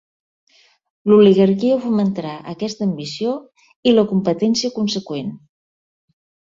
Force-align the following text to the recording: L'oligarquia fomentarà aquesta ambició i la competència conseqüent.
L'oligarquia 1.11 1.77
fomentarà 1.85 2.33
aquesta 2.55 2.85
ambició 2.89 3.37
i 3.93 3.97
la 3.99 4.09
competència 4.15 4.77
conseqüent. 4.81 5.35